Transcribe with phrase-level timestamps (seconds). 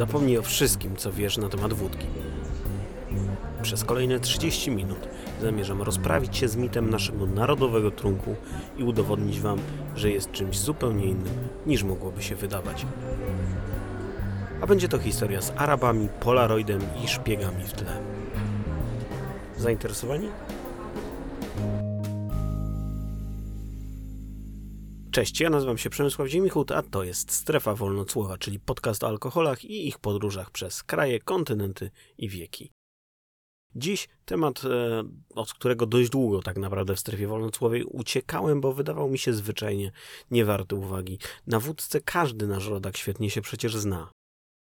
[0.00, 2.06] Zapomnij o wszystkim, co wiesz na temat wódki.
[3.62, 5.08] Przez kolejne 30 minut
[5.42, 8.36] zamierzam rozprawić się z mitem naszego narodowego trunku
[8.78, 9.58] i udowodnić Wam,
[9.96, 12.86] że jest czymś zupełnie innym niż mogłoby się wydawać.
[14.60, 18.00] A będzie to historia z Arabami, Polaroidem i szpiegami w tle.
[19.58, 20.28] Zainteresowani?
[25.12, 29.64] Cześć, ja nazywam się Przemysław Ziemichut, a to jest Strefa Wolnocłowa, czyli podcast o alkoholach
[29.64, 32.72] i ich podróżach przez kraje, kontynenty i wieki.
[33.74, 39.10] Dziś temat, e, od którego dość długo tak naprawdę w strefie wolnocłowej uciekałem, bo wydawał
[39.10, 39.92] mi się zwyczajnie
[40.30, 41.18] niewarty uwagi.
[41.46, 44.10] Na wódce każdy nasz rodak świetnie się przecież zna.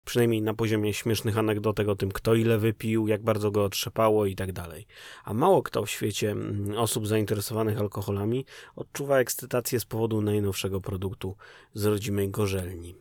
[0.04, 4.34] Przynajmniej na poziomie śmiesznych anegdotek o tym, kto ile wypił, jak bardzo go otrzepało i
[4.34, 4.86] tak dalej.
[5.24, 8.44] A mało kto w świecie mm, osób zainteresowanych alkoholami
[8.76, 11.36] odczuwa ekscytację z powodu najnowszego produktu
[11.74, 12.94] z rodzimej gorzelni.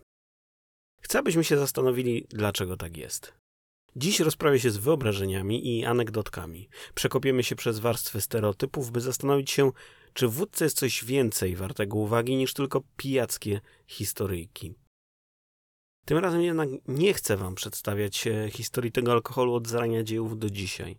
[1.01, 3.33] Chcę, abyśmy się zastanowili, dlaczego tak jest.
[3.95, 6.69] Dziś rozprawię się z wyobrażeniami i anegdotkami.
[6.95, 9.71] Przekopiemy się przez warstwy stereotypów, by zastanowić się,
[10.13, 14.73] czy wódce jest coś więcej wartego uwagi niż tylko pijackie historyjki.
[16.05, 20.49] Tym razem jednak nie chcę Wam przedstawiać e, historii tego alkoholu od zarania dziejów do
[20.49, 20.97] dzisiaj.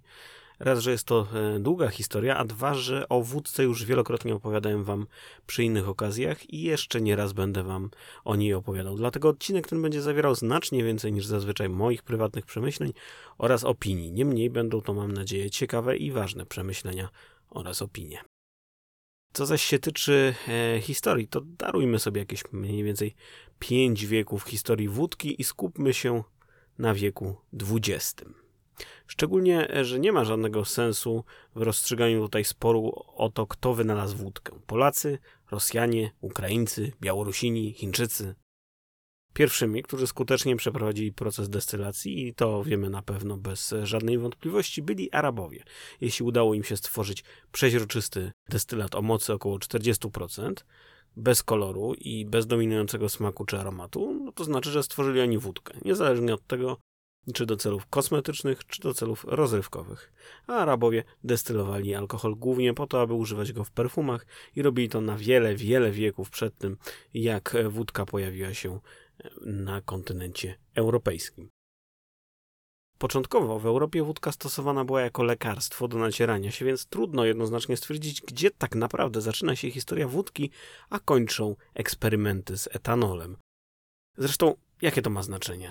[0.59, 4.85] Raz, że jest to e, długa historia, a dwa, że o wódce już wielokrotnie opowiadałem
[4.85, 5.07] Wam
[5.47, 7.91] przy innych okazjach i jeszcze nie raz będę Wam
[8.25, 8.97] o niej opowiadał.
[8.97, 12.93] Dlatego odcinek ten będzie zawierał znacznie więcej niż zazwyczaj moich prywatnych przemyśleń
[13.39, 14.13] oraz opinii.
[14.13, 17.09] Niemniej będą to, mam nadzieję, ciekawe i ważne przemyślenia
[17.51, 18.25] oraz opinie.
[19.33, 23.15] Co zaś się tyczy e, historii, to darujmy sobie jakieś mniej więcej
[23.59, 26.23] pięć wieków historii wódki i skupmy się
[26.79, 28.25] na wieku XX.
[29.07, 31.25] Szczególnie, że nie ma żadnego sensu
[31.55, 34.53] w rozstrzyganiu tutaj sporu o to, kto wynalazł wódkę.
[34.67, 35.19] Polacy,
[35.51, 38.35] Rosjanie, Ukraińcy, Białorusini, Chińczycy.
[39.33, 45.13] Pierwszymi, którzy skutecznie przeprowadzili proces destylacji, i to wiemy na pewno bez żadnej wątpliwości, byli
[45.13, 45.65] Arabowie.
[46.01, 50.53] Jeśli udało im się stworzyć przeźroczysty destylat o mocy około 40%,
[51.17, 55.75] bez koloru i bez dominującego smaku czy aromatu, no to znaczy, że stworzyli oni wódkę.
[55.85, 56.77] Niezależnie od tego,
[57.35, 60.13] czy do celów kosmetycznych, czy do celów rozrywkowych.
[60.47, 64.27] A Arabowie destylowali alkohol głównie po to, aby używać go w perfumach
[64.57, 66.77] i robili to na wiele, wiele wieków przed tym,
[67.15, 68.81] jak wódka pojawiła się
[69.41, 71.54] na kontynencie europejskim.
[72.99, 78.23] Początkowo w Europie wódka stosowana była jako lekarstwo do nacierania się, więc trudno jednoznacznie stwierdzić,
[78.23, 80.51] gdzie tak naprawdę zaczyna się historia wódki,
[80.91, 83.37] a kończą eksperymenty z etanolem.
[84.19, 85.71] Zresztą, jakie to ma znaczenie?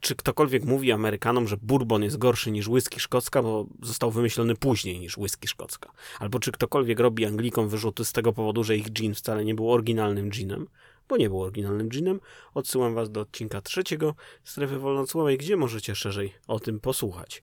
[0.00, 5.00] Czy ktokolwiek mówi Amerykanom, że bourbon jest gorszy niż whisky szkocka, bo został wymyślony później
[5.00, 5.92] niż whisky szkocka?
[6.18, 9.72] Albo czy ktokolwiek robi Anglikom wyrzuty z tego powodu, że ich gin wcale nie był
[9.72, 10.66] oryginalnym ginem?
[11.08, 12.20] Bo nie był oryginalnym ginem,
[12.54, 14.14] odsyłam Was do odcinka trzeciego
[14.44, 17.42] Strefy Wolnocłowej, gdzie możecie szerzej o tym posłuchać.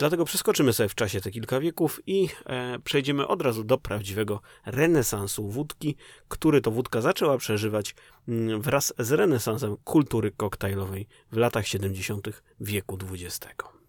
[0.00, 4.40] Dlatego przeskoczymy sobie w czasie te kilka wieków i e, przejdziemy od razu do prawdziwego
[4.66, 5.96] renesansu wódki,
[6.28, 7.94] który to wódka zaczęła przeżywać
[8.28, 12.28] mm, wraz z renesansem kultury koktajlowej w latach 70.
[12.60, 13.79] wieku XX.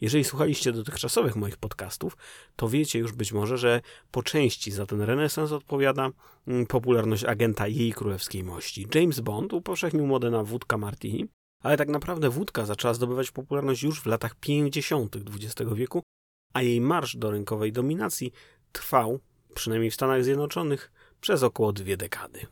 [0.00, 2.16] Jeżeli słuchaliście dotychczasowych moich podcastów,
[2.56, 3.80] to wiecie już być może, że
[4.10, 6.10] po części za ten renesans odpowiada
[6.46, 8.86] mm, popularność agenta jej królewskiej mości.
[8.94, 11.28] James Bond upowszechnił modę na wódka martini,
[11.62, 15.16] ale tak naprawdę wódka zaczęła zdobywać popularność już w latach 50.
[15.16, 16.02] XX wieku,
[16.54, 18.32] a jej marsz do rynkowej dominacji
[18.72, 19.20] trwał,
[19.54, 22.46] przynajmniej w Stanach Zjednoczonych, przez około dwie dekady.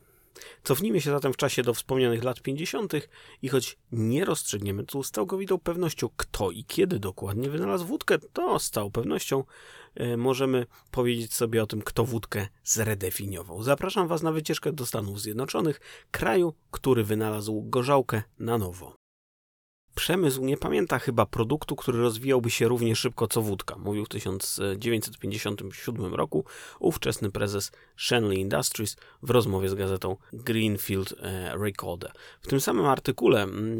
[0.63, 2.93] Cofnijmy się zatem w czasie do wspomnianych lat 50.
[3.41, 8.59] i choć nie rozstrzygniemy tu z całkowitą pewnością, kto i kiedy dokładnie wynalazł wódkę, to
[8.59, 9.43] z całą pewnością
[9.95, 13.63] e, możemy powiedzieć sobie o tym, kto wódkę zredefiniował.
[13.63, 15.81] Zapraszam Was na wycieczkę do Stanów Zjednoczonych,
[16.11, 19.02] kraju, który wynalazł gorzałkę na nowo.
[19.95, 26.15] Przemysł nie pamięta chyba produktu, który rozwijałby się równie szybko co wódka, mówił w 1957
[26.15, 26.45] roku
[26.79, 32.11] ówczesny prezes Shenley Industries w rozmowie z gazetą Greenfield e, Recorder.
[32.41, 33.79] W tym samym artykule, mm,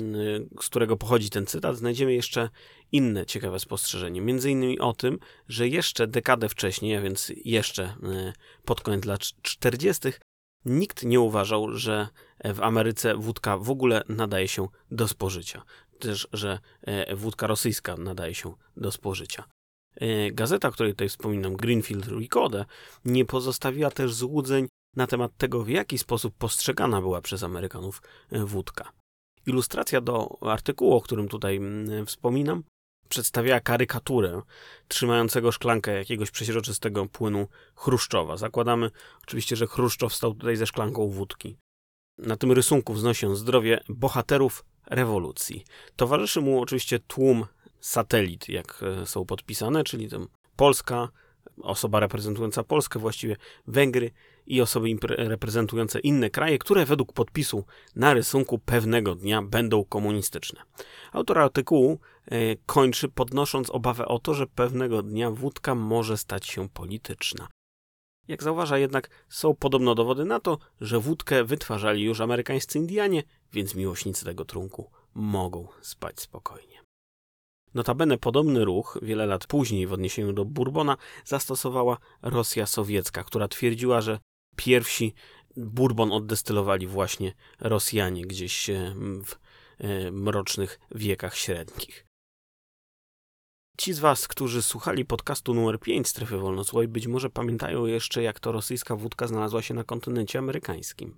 [0.61, 2.49] z którego pochodzi ten cytat, znajdziemy jeszcze
[2.91, 4.21] inne ciekawe spostrzeżenie.
[4.21, 8.33] Między innymi o tym, że jeszcze dekadę wcześniej, a więc jeszcze e,
[8.65, 10.09] pod koniec lat 40.,
[10.65, 12.07] nikt nie uważał, że
[12.43, 15.63] w Ameryce wódka w ogóle nadaje się do spożycia
[16.03, 19.43] też, że e, wódka rosyjska nadaje się do spożycia.
[19.95, 22.65] E, gazeta, o której tutaj wspominam, Greenfield Recorder,
[23.05, 28.01] nie pozostawiła też złudzeń na temat tego, w jaki sposób postrzegana była przez Amerykanów
[28.31, 28.91] e, wódka.
[29.45, 31.59] Ilustracja do artykułu, o którym tutaj
[32.05, 32.63] wspominam,
[33.09, 34.41] przedstawiała karykaturę
[34.87, 38.37] trzymającego szklankę jakiegoś przeźroczystego płynu Chruszczowa.
[38.37, 38.91] Zakładamy
[39.23, 41.57] oczywiście, że Chruszczow stał tutaj ze szklanką wódki.
[42.17, 45.65] Na tym rysunku wznosi on zdrowie bohaterów rewolucji.
[45.95, 47.45] Towarzyszy mu oczywiście tłum
[47.79, 51.09] satelit, jak e, są podpisane, czyli tam Polska,
[51.61, 53.35] osoba reprezentująca Polskę, właściwie
[53.67, 54.11] Węgry
[54.45, 54.87] i osoby
[55.17, 57.65] reprezentujące inne kraje, które według podpisu
[57.95, 60.61] na rysunku pewnego dnia będą komunistyczne.
[61.11, 66.69] Autor artykułu e, kończy podnosząc obawę o to, że pewnego dnia wódka może stać się
[66.69, 67.47] polityczna.
[68.27, 73.23] Jak zauważa jednak, są podobno dowody na to, że wódkę wytwarzali już amerykańscy Indianie,
[73.53, 76.83] więc miłośnicy tego trunku mogą spać spokojnie.
[77.73, 84.01] Notabene podobny ruch wiele lat później w odniesieniu do Bourbona zastosowała Rosja sowiecka, która twierdziła,
[84.01, 84.19] że
[84.55, 85.13] pierwsi
[85.57, 88.95] Bourbon oddestylowali właśnie Rosjanie gdzieś e,
[89.25, 89.35] w
[89.79, 92.05] e, mrocznych wiekach średnich.
[93.77, 98.39] Ci z Was, którzy słuchali podcastu numer 5 Strefy Wolnocłowej, być może pamiętają jeszcze, jak
[98.39, 101.17] to rosyjska wódka znalazła się na kontynencie amerykańskim.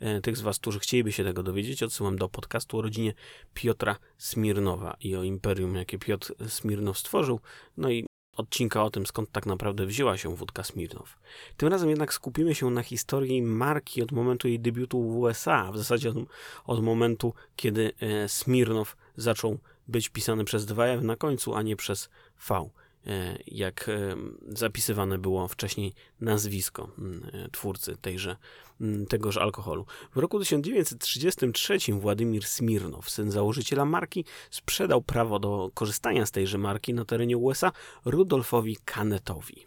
[0.00, 3.14] E, tych z Was, którzy chcieliby się tego dowiedzieć, odsyłam do podcastu o rodzinie
[3.54, 7.40] Piotra Smirnowa i o imperium, jakie Piotr Smirnow stworzył,
[7.76, 8.06] no i
[8.36, 11.18] odcinka o tym, skąd tak naprawdę wzięła się wódka Smirnow.
[11.56, 15.78] Tym razem jednak skupimy się na historii marki od momentu jej debiutu w USA, w
[15.78, 16.16] zasadzie od,
[16.64, 19.58] od momentu, kiedy e, Smirnow zaczął
[19.88, 22.08] być pisany przez dwa F na końcu, a nie przez
[22.48, 22.70] V.
[23.06, 24.16] E, jak e,
[24.48, 28.36] zapisywane było wcześniej nazwisko mm, e, twórcy tejże,
[28.80, 29.86] mm, tegoż alkoholu.
[30.14, 36.94] W roku 1933 Władimir Smirnow, syn założyciela marki, sprzedał prawo do korzystania z tejże marki
[36.94, 37.72] na terenie USA
[38.04, 39.66] Rudolfowi Canettowi.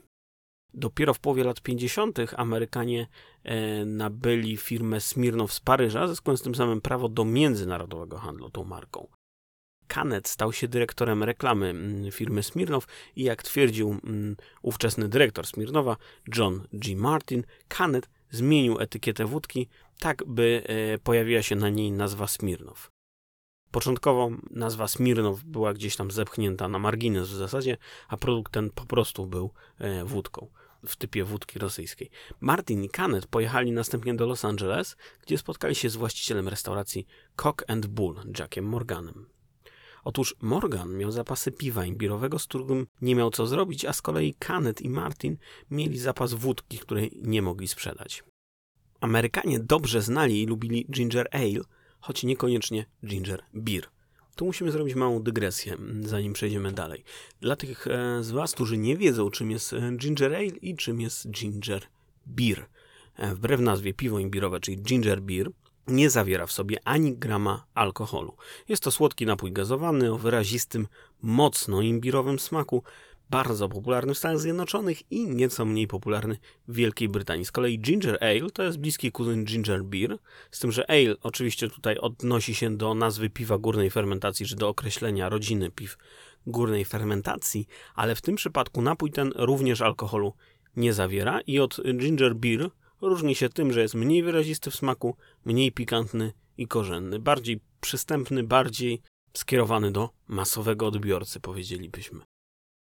[0.74, 2.19] Dopiero w połowie lat 50.
[2.38, 3.07] Amerykanie
[3.86, 9.07] nabyli firmę Smirnow z Paryża, zyskując tym samym prawo do międzynarodowego handlu tą marką.
[9.88, 15.98] Canet stał się dyrektorem reklamy mm, firmy Smirnow i jak twierdził mm, ówczesny dyrektor Smirnowa,
[16.36, 16.95] John G.
[16.95, 19.68] Martin, Canet zmienił etykietę wódki
[20.00, 22.92] tak, by e, pojawiła się na niej nazwa Smirnow.
[23.72, 28.86] Początkowo nazwa Smirnow była gdzieś tam zepchnięta na margines w zasadzie, a produkt ten po
[28.86, 30.48] prostu był e, wódką
[30.88, 32.10] w typie wódki rosyjskiej.
[32.39, 37.63] Martin i Canet pojechali następnie do Los Angeles, gdzie spotkali się z właścicielem restauracji Cock
[37.68, 39.37] and Bull, Jackiem Morganem.
[40.07, 44.33] Otóż Morgan miał zapasy piwa imbirowego, z którym nie miał co zrobić, a z kolei
[44.33, 45.38] Canet i Martin
[45.71, 48.24] mieli zapas wódki, której nie mogli sprzedać.
[49.01, 51.63] Amerykanie dobrze znali i lubili ginger ale,
[52.00, 53.88] choć niekoniecznie ginger beer.
[54.36, 57.03] Tu musimy zrobić małą dygresję, zanim przejdziemy dalej.
[57.42, 61.01] Dla tych e, z Was, którzy nie wiedzą, czym jest e, ginger ale i czym
[61.01, 61.83] jest ginger
[62.25, 62.65] beer.
[63.15, 65.51] E, wbrew nazwie piwo imbirowe, czyli ginger beer,
[65.88, 68.34] nie zawiera w sobie ani grama alkoholu.
[68.69, 70.88] Jest to słodki napój gazowany o wyrazistym,
[71.22, 72.84] mocno imbirowym smaku,
[73.30, 76.38] bardzo popularny w Stanach Zjednoczonych i nieco mniej popularny
[76.68, 77.45] w Wielkiej Brytanii.
[77.45, 80.18] Z kolei ginger ale to jest bliski kuzyn ginger beer,
[80.51, 84.69] z tym, że ale oczywiście tutaj odnosi się do nazwy piwa górnej fermentacji, czy do
[84.69, 85.98] określenia rodziny piw
[86.48, 90.34] górnej fermentacji, ale w tym przypadku napój ten również alkoholu
[90.75, 92.69] nie zawiera i od ginger beer
[93.02, 95.16] Różni się tym, że jest mniej wyrazisty w smaku,
[95.46, 99.02] mniej pikantny i korzenny, bardziej przystępny, bardziej
[99.34, 102.22] skierowany do masowego odbiorcy, powiedzielibyśmy.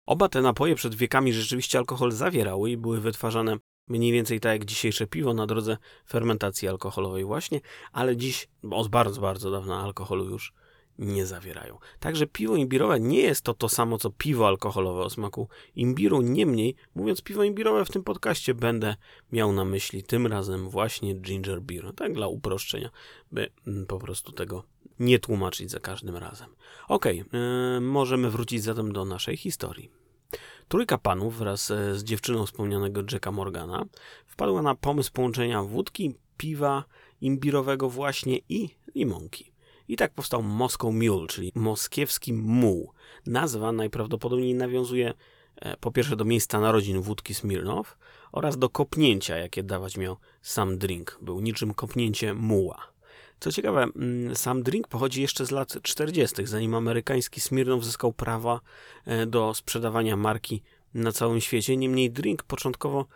[0.06, 3.56] Oba te napoje przed wiekami rzeczywiście alkohol zawierały i były wytwarzane
[3.88, 5.76] mniej więcej tak jak dzisiejsze piwo na drodze
[6.08, 7.60] fermentacji alkoholowej właśnie,
[7.92, 10.52] ale dziś od bardzo, bardzo dawna alkoholu już
[10.98, 11.78] nie zawierają.
[12.00, 16.22] Także piwo imbirowe nie jest to to samo co piwo alkoholowe o smaku imbiru.
[16.22, 18.96] Niemniej, mówiąc piwo imbirowe w tym podcaście, będę
[19.32, 21.94] miał na myśli tym razem właśnie ginger beer.
[21.94, 22.90] Tak dla uproszczenia,
[23.32, 24.64] by mm, po prostu tego
[24.98, 26.48] nie tłumaczyć za każdym razem.
[26.88, 29.90] Ok, yy, możemy wrócić zatem do naszej historii.
[30.68, 33.84] Trójka panów wraz e, z dziewczyną wspomnianego Jacka Morgana
[34.26, 36.84] wpadła na pomysł połączenia wódki, piwa
[37.20, 39.51] imbirowego właśnie i limonki.
[39.88, 42.92] I tak powstał Moscow Mule, czyli moskiewski muł.
[43.26, 45.14] Nazwa najprawdopodobniej nawiązuje
[45.56, 47.98] e, po pierwsze do miejsca narodzin wódki Smirnow
[48.32, 51.18] oraz do kopnięcia, jakie dawać miał sam drink.
[51.22, 52.92] Był niczym kopnięcie muła.
[53.40, 58.60] Co ciekawe, mm, sam drink pochodzi jeszcze z lat 40., zanim amerykański Smirnow zyskał prawa
[59.04, 60.62] e, do sprzedawania marki
[60.94, 61.76] na całym świecie.
[61.76, 63.06] Niemniej drink początkowo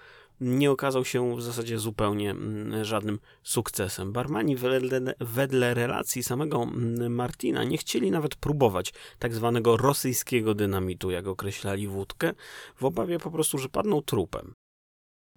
[0.40, 4.12] nie okazał się w zasadzie zupełnie mm, żadnym sukcesem.
[4.12, 11.10] Barmani wedle, wedle relacji samego mm, Martina nie chcieli nawet próbować tak zwanego rosyjskiego dynamitu,
[11.10, 12.32] jak określali wódkę,
[12.76, 14.54] w obawie po prostu, że padną trupem.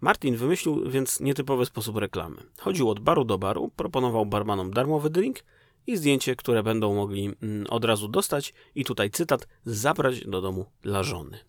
[0.01, 2.37] Martin wymyślił więc nietypowy sposób reklamy.
[2.59, 5.43] Chodził od baru do baru, proponował barmanom darmowy drink
[5.87, 10.65] i zdjęcie, które będą mogli mm, od razu dostać i tutaj cytat, zabrać do domu
[10.81, 11.48] dla żony.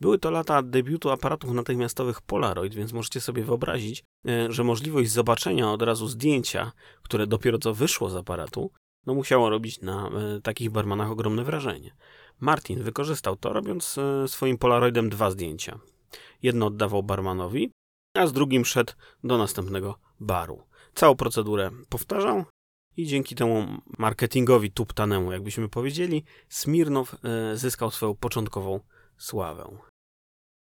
[0.00, 5.72] Były to lata debiutu aparatów natychmiastowych Polaroid, więc możecie sobie wyobrazić, e, że możliwość zobaczenia
[5.72, 6.72] od razu zdjęcia,
[7.02, 8.70] które dopiero co wyszło z aparatu,
[9.06, 11.96] no musiało robić na e, takich barmanach ogromne wrażenie.
[12.40, 15.78] Martin wykorzystał to, robiąc e, swoim Polaroidem dwa zdjęcia.
[16.42, 17.70] Jedno oddawał barmanowi,
[18.14, 18.92] a z drugim szedł
[19.24, 20.62] do następnego baru.
[20.94, 22.44] Całą procedurę powtarzał
[22.96, 23.66] i dzięki temu
[23.98, 27.16] marketingowi tuptanemu, jakbyśmy powiedzieli, Smirnow
[27.54, 28.80] zyskał swoją początkową
[29.18, 29.78] sławę.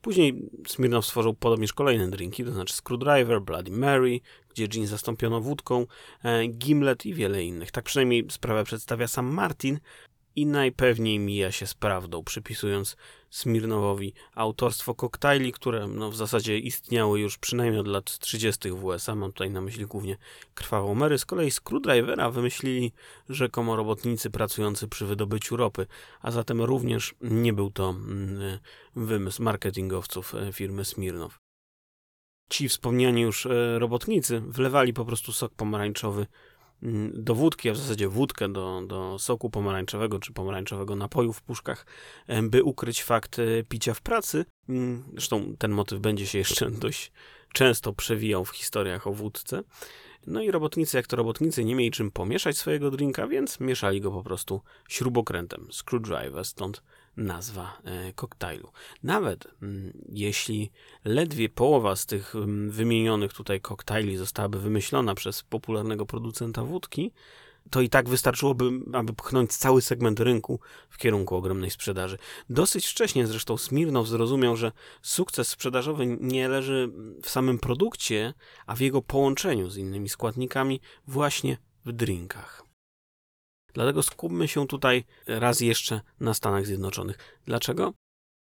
[0.02, 4.20] Później Smirnow stworzył podobnież kolejne drinki, to znaczy Screwdriver, Bloody Mary,
[4.50, 5.86] gdzie gin zastąpiono wódką,
[6.24, 7.72] e, Gimlet i wiele innych.
[7.72, 9.80] Tak przynajmniej sprawę przedstawia sam Martin,
[10.36, 12.98] i najpewniej mija się z prawdą, przypisując
[13.30, 18.72] Smirnowowi autorstwo koktajli, które no, w zasadzie istniały już przynajmniej od lat 30.
[18.72, 19.16] w USA.
[19.16, 20.18] Mam tutaj na myśli głównie
[20.54, 21.18] krwawą Mary.
[21.18, 22.92] Z kolei Screwdrivera wymyślili
[23.30, 25.88] rzekomo robotnicy pracujący przy wydobyciu ropy,
[26.22, 28.60] a zatem również nie był to mm,
[28.96, 31.40] wymysł marketingowców e, firmy Smirnow.
[32.50, 36.26] Ci wspomniani już e, robotnicy wlewali po prostu sok pomarańczowy
[37.14, 41.86] do wódki, a w zasadzie wódkę do, do soku pomarańczowego czy pomarańczowego napoju w puszkach,
[42.44, 44.46] by ukryć fakt e, picia w pracy.
[44.70, 47.12] Mm, zresztą ten motyw będzie się jeszcze dość
[47.54, 49.64] często przewijał w historiach o wódce.
[50.28, 54.12] No i robotnicy, jak to robotnicy, nie mieli czym pomieszać swojego drinka, więc mieszali go
[54.12, 56.84] po prostu śrubokrętem, screwdriver, stąd
[57.18, 58.72] nazwa e, koktajlu.
[59.04, 60.72] Nawet mm, jeśli
[61.06, 67.12] ledwie połowa z tych mm, wymienionych tutaj koktajli zostałaby wymyślona przez popularnego producenta wódki,
[67.70, 72.18] to i tak wystarczyłoby, aby pchnąć cały segment rynku w kierunku ogromnej sprzedaży.
[72.50, 76.92] Dosyć wcześnie zresztą Smirnow zrozumiał, że sukces sprzedażowy nie leży
[77.24, 78.34] w samym produkcie,
[78.66, 82.71] a w jego połączeniu z innymi składnikami właśnie w drinkach.
[83.74, 87.18] Dlatego skupmy się tutaj raz jeszcze na Stanach Zjednoczonych.
[87.46, 87.94] Dlaczego?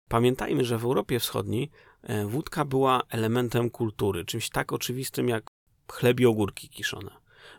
[0.09, 1.69] Pamiętajmy, że w Europie Wschodniej
[2.03, 5.47] e, wódka była elementem kultury, czymś tak oczywistym jak
[5.91, 7.11] chleb i ogórki kiszone.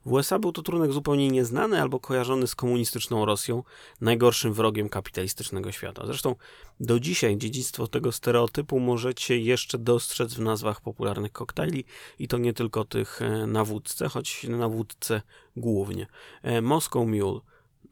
[0.04, 3.62] W USA był to trunek zupełnie nieznany albo kojarzony z komunistyczną Rosją,
[4.00, 6.06] najgorszym wrogiem kapitalistycznego świata.
[6.06, 6.34] Zresztą
[6.80, 11.84] do dzisiaj dziedzictwo tego stereotypu możecie jeszcze dostrzec w nazwach popularnych koktajli
[12.18, 15.22] i to nie tylko tych e, na wódce, choć na wódce
[15.56, 16.06] głównie.
[16.42, 17.40] E, Moscow Mule,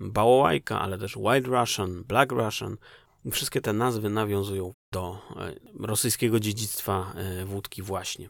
[0.01, 2.77] Bałałajka, ale też White Russian, Black Russian,
[3.33, 5.55] Wszystkie te nazwy nawiązują do e,
[5.87, 7.15] rosyjskiego dziedzictwa
[7.45, 8.29] wódki właśnie.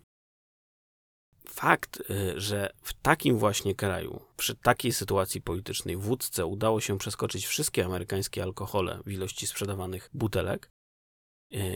[1.49, 7.47] Fakt, y, że w takim właśnie kraju, przy takiej sytuacji politycznej wódce udało się przeskoczyć
[7.47, 10.71] wszystkie amerykańskie alkohole w ilości sprzedawanych butelek,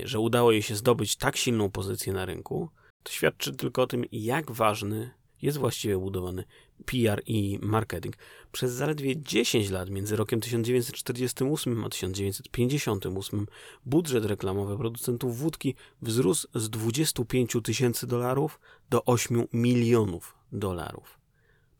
[0.04, 2.70] że udało jej się zdobyć tak silną pozycję na rynku,
[3.02, 5.10] to świadczy tylko o tym, jak ważny
[5.42, 6.44] jest właściwie budowany
[6.84, 8.16] PR i marketing.
[8.52, 13.46] Przez zaledwie 10 lat, między rokiem 1948 a 1958,
[13.86, 21.20] budżet reklamowy producentów wódki wzrósł z 25 tysięcy dolarów do 8 milionów dolarów.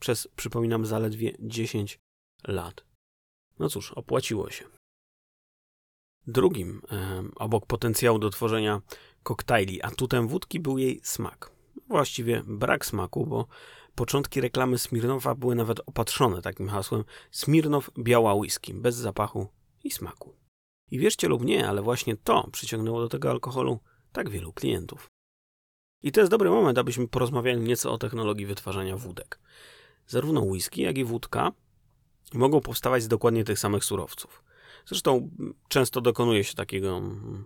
[0.01, 2.01] Przez, przypominam, zaledwie 10
[2.49, 2.85] lat.
[3.59, 4.65] No cóż, opłaciło się.
[6.27, 8.83] Drugim, e, obok potencjału do tworzenia
[9.23, 11.52] koktajli, atutem wódki był jej smak.
[11.93, 13.47] Właściwie brak smaku, bo
[13.95, 19.49] Początki reklamy Smirnowa były nawet opatrzone takim hasłem Smirnow biała whisky, bez zapachu
[19.85, 20.37] i smaku.
[20.91, 23.81] I wierzcie lub nie, ale właśnie to przyciągnęło do tego alkoholu
[24.13, 25.07] tak wielu klientów.
[26.03, 29.41] I to jest dobry moment, abyśmy porozmawiali nieco o technologii wytwarzania wódek.
[30.07, 31.53] Zarówno whisky, jak i wódka
[32.35, 34.45] mogą powstawać z dokładnie tych samych surowców.
[34.87, 35.31] Zresztą
[35.69, 37.45] często dokonuje się takiego mm,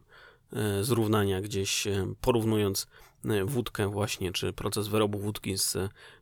[0.52, 2.86] e, zrównania gdzieś e, porównując
[3.44, 5.76] wódkę właśnie, czy proces wyrobu wódki z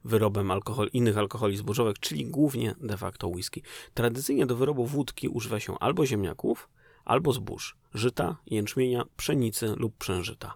[0.04, 3.62] wyrobem alkohol, innych alkoholi zbożowych, czyli głównie de facto whisky.
[3.94, 6.68] Tradycyjnie do wyrobu wódki używa się albo ziemniaków,
[7.04, 10.54] albo zbóż, żyta, jęczmienia, pszenicy lub przężyta.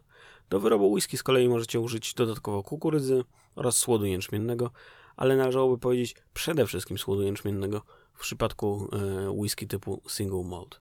[0.51, 3.25] Do wyrobu whisky z kolei możecie użyć dodatkowo kukurydzy
[3.55, 4.71] oraz słodu jęczmiennego,
[5.17, 10.81] ale należałoby powiedzieć przede wszystkim słodu jęczmiennego w przypadku e, whisky typu single malt.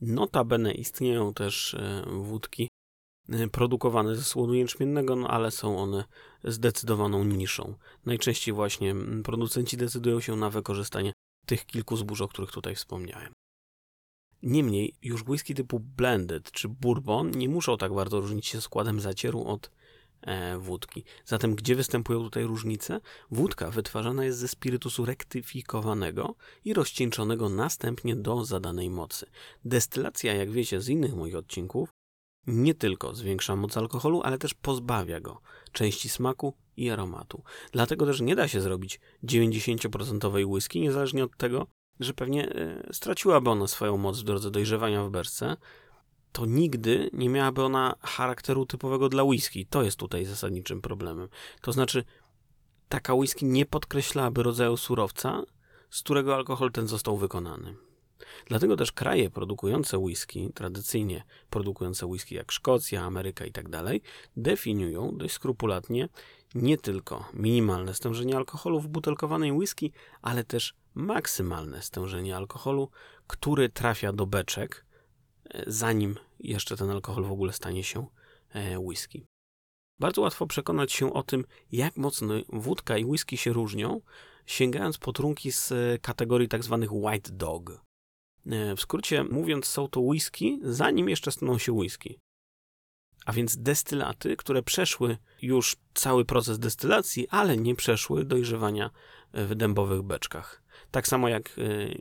[0.00, 2.68] Notabene istnieją też e, wódki
[3.52, 6.04] produkowane ze słodu jęczmiennego, no ale są one
[6.44, 7.74] zdecydowaną niszą.
[8.06, 11.12] Najczęściej właśnie producenci decydują się na wykorzystanie
[11.46, 13.32] tych kilku zbóż, o których tutaj wspomniałem.
[14.42, 19.44] Niemniej już whisky typu blended czy bourbon nie muszą tak bardzo różnić się składem zacieru
[19.44, 19.70] od
[20.22, 21.04] e, wódki.
[21.24, 23.00] Zatem gdzie występują tutaj różnice?
[23.30, 26.34] Wódka wytwarzana jest ze spirytusu rektyfikowanego
[26.64, 29.26] i rozcieńczonego następnie do zadanej mocy.
[29.64, 31.88] Destylacja, jak wiecie z innych moich odcinków,
[32.46, 35.40] nie tylko zwiększa moc alkoholu, ale też pozbawia go
[35.72, 37.42] części smaku i aromatu.
[37.72, 41.66] Dlatego też nie da się zrobić 90% whisky, niezależnie od tego,
[42.00, 45.56] że pewnie e, straciłaby ona swoją moc w drodze dojrzewania w berce,
[46.32, 49.66] to nigdy nie miałaby ona charakteru typowego dla whisky.
[49.66, 51.28] To jest tutaj zasadniczym problemem.
[51.60, 52.04] To znaczy,
[52.88, 55.42] taka whisky nie podkreślałaby rodzaju surowca,
[55.90, 57.89] z którego alkohol ten został wykonany.
[58.46, 64.02] Dlatego też kraje produkujące whisky, tradycyjnie produkujące whisky jak Szkocja, Ameryka itd., tak
[64.36, 66.08] definiują dość skrupulatnie
[66.54, 72.90] nie tylko minimalne stężenie alkoholu w butelkowanej whisky, ale też maksymalne stężenie alkoholu,
[73.26, 74.86] który trafia do beczek,
[75.44, 78.06] e, zanim jeszcze ten alkohol w ogóle stanie się
[78.50, 79.26] e, whisky.
[79.98, 84.00] Bardzo łatwo przekonać się o tym, jak mocno wódka i whisky się różnią,
[84.46, 86.78] sięgając po trunki z e, kategorii tzw.
[86.80, 87.89] Tak white dog.
[88.46, 92.20] W skrócie mówiąc, są to whisky, zanim jeszcze staną się whisky
[93.26, 98.90] a więc destylaty, które przeszły już cały proces destylacji, ale nie przeszły dojrzewania
[99.32, 100.62] w dębowych beczkach.
[100.90, 101.52] Tak samo jak e,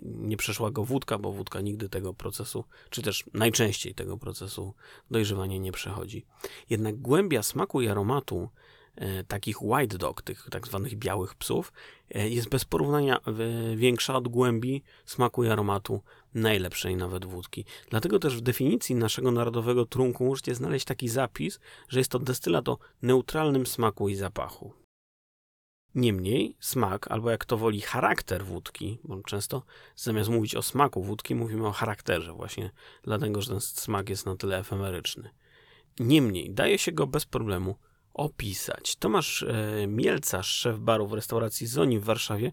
[0.04, 4.74] nie przeszła go wódka, bo wódka nigdy tego procesu, czy też najczęściej tego procesu
[5.12, 6.26] dojrzewania nie przechodzi.
[6.70, 8.50] Jednak głębia smaku i aromatu
[9.00, 11.74] E, takich white dog, tych tak zwanych białych psów,
[12.10, 13.20] e, jest bez porównania
[13.76, 16.02] większa od głębi smaku i aromatu
[16.34, 17.66] najlepszej nawet wódki.
[17.90, 22.70] Dlatego też w definicji naszego narodowego trunku możecie znaleźć taki zapis, że jest to destylat
[22.70, 24.74] o neutralnym smaku i zapachu.
[25.96, 29.64] Niemniej smak, albo jak to woli charakter wódki, bo często
[29.96, 32.72] zamiast mówić o smaku wódki, mówimy o charakterze, właśnie
[33.04, 35.30] dlatego, że ten smak jest na tyle efemeryczny.
[36.00, 37.76] Niemniej daje się go bez problemu
[38.14, 38.96] opisać.
[38.96, 42.52] Tomasz e, Mielcarz, szef baru w restauracji Zoni w Warszawie,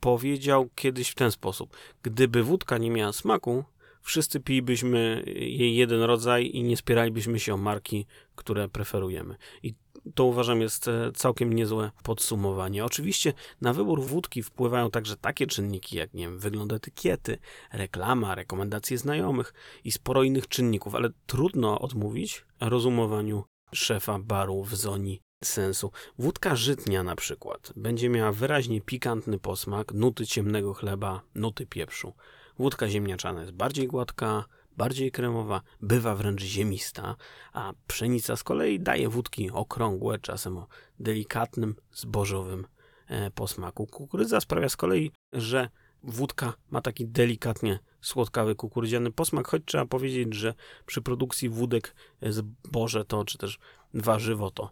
[0.00, 3.64] powiedział kiedyś w ten sposób: Gdyby wódka nie miała smaku,
[4.02, 9.36] wszyscy pilibyśmy jej jeden rodzaj i nie spieralibyśmy się o marki, które preferujemy.
[9.62, 9.74] I
[10.14, 12.84] to uważam jest e, całkiem niezłe podsumowanie.
[12.84, 17.38] Oczywiście na wybór wódki wpływają także takie czynniki jak nie wiem, wygląd etykiety,
[17.72, 19.54] reklama, rekomendacje znajomych
[19.84, 25.90] i sporo innych czynników, ale trudno odmówić rozumowaniu szefa baru w Zoni sensu.
[26.18, 32.12] Wódka żytnia na przykład będzie miała wyraźnie pikantny posmak, nuty ciemnego chleba, nuty pieprzu.
[32.58, 34.44] Wódka ziemniaczana jest bardziej gładka,
[34.76, 37.16] bardziej kremowa, bywa wręcz ziemista,
[37.52, 40.66] a pszenica z kolei daje wódki okrągłe, czasem o
[40.98, 42.66] delikatnym, zbożowym
[43.06, 43.86] e, posmaku.
[43.86, 45.68] Kukurydza sprawia z kolei, że
[46.02, 50.54] wódka ma taki delikatnie słodkawy kukurydziany posmak, choć trzeba powiedzieć, że
[50.86, 53.58] przy produkcji wódek zboże to, czy też
[53.94, 54.70] warzywo to e,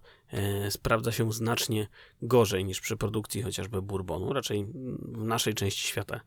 [0.70, 1.88] sprawdza się znacznie
[2.22, 4.32] gorzej niż przy produkcji chociażby bourbonu.
[4.32, 4.66] Raczej
[5.02, 6.20] w naszej części świata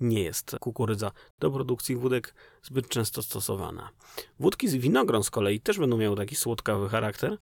[0.00, 3.90] nie jest kukurydza do produkcji wódek zbyt często stosowana.
[4.40, 7.38] Wódki z winogron z kolei też będą miały taki słodkawy charakter,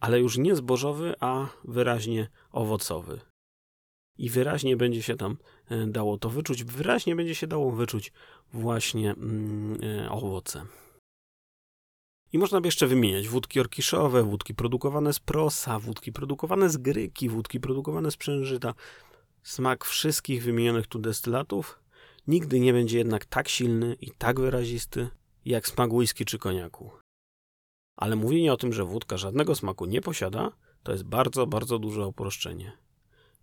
[0.00, 3.20] ale już nie zbożowy, a wyraźnie owocowy
[4.18, 5.36] i wyraźnie będzie się tam
[5.70, 8.12] e, dało to wyczuć, wyraźnie będzie się dało wyczuć
[8.52, 10.66] właśnie mm, e, owoce.
[12.32, 17.28] I można by jeszcze wymieniać wódki orkiszowe, wódki produkowane z prosa, wódki produkowane z gryki,
[17.28, 18.74] wódki produkowane z przężyta.
[19.42, 21.78] Smak wszystkich wymienionych tu destylatów
[22.26, 25.08] nigdy nie będzie jednak tak silny i tak wyrazisty
[25.44, 26.90] jak smak whisky czy koniaku.
[27.96, 32.06] Ale mówienie o tym, że wódka żadnego smaku nie posiada, to jest bardzo, bardzo duże
[32.06, 32.72] uproszczenie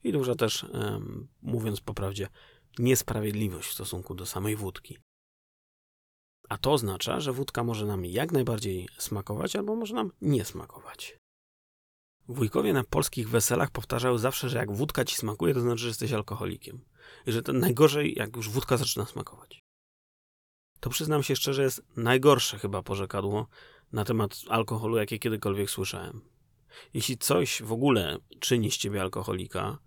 [0.04, 0.65] i duża też,
[1.41, 2.28] mówiąc po prawdzie,
[2.80, 4.97] niesprawiedliwość w stosunku do samej wódki.
[6.49, 11.17] A to oznacza, że wódka może nam jak najbardziej smakować, albo może nam nie smakować.
[12.27, 16.13] Wujkowie na polskich weselach powtarzały zawsze, że jak wódka ci smakuje, to znaczy, że jesteś
[16.13, 16.85] alkoholikiem.
[17.25, 19.62] I że to najgorzej, jak już wódka zaczyna smakować.
[20.79, 23.47] To przyznam się szczerze, jest najgorsze chyba porzekadło
[23.91, 26.21] na temat alkoholu, jakie kiedykolwiek słyszałem.
[26.93, 29.77] Jeśli coś w ogóle czyni z ciebie alkoholika,